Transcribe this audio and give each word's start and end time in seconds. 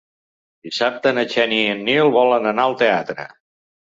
Dissabte 0.67 1.11
na 1.17 1.25
Xènia 1.33 1.65
i 1.65 1.67
en 1.73 1.83
Nil 1.89 2.09
volen 2.15 2.47
anar 2.53 2.65
al 2.71 2.75
teatre. 2.81 3.27